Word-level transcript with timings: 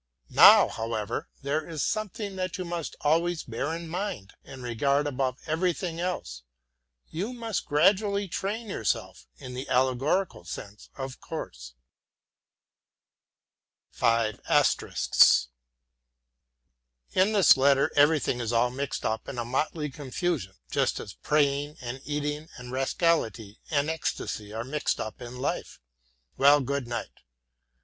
Now, 0.31 0.67
however, 0.67 1.29
there 1.43 1.69
is 1.69 1.83
something 1.83 2.35
that 2.35 2.57
you 2.57 2.65
must 2.65 2.95
always 3.01 3.43
bear 3.43 3.71
in 3.75 3.87
mind, 3.87 4.33
and 4.43 4.63
regard 4.63 5.05
above 5.05 5.37
everything 5.45 5.99
else. 5.99 6.41
You 7.11 7.33
must 7.33 7.67
gradually 7.67 8.27
train 8.27 8.67
yourself 8.67 9.27
in 9.37 9.53
the 9.53 9.69
allegorical 9.69 10.43
sense, 10.43 10.89
of 10.97 11.19
course. 11.21 11.75
In 14.01 14.41
this 17.13 17.55
letter 17.55 17.91
everything 17.95 18.39
is 18.41 18.51
all 18.51 18.71
mixed 18.71 19.05
up 19.05 19.29
in 19.29 19.37
a 19.37 19.45
motley 19.45 19.91
confusion, 19.91 20.55
just 20.71 20.99
as 20.99 21.13
praying 21.13 21.77
and 21.79 22.01
eating 22.05 22.49
and 22.57 22.71
rascality 22.71 23.59
and 23.69 23.87
ecstasy 23.87 24.51
are 24.51 24.63
mixed 24.63 24.99
up 24.99 25.21
in 25.21 25.37
life. 25.37 25.79
Well, 26.37 26.59
good 26.59 26.87
night. 26.87 27.19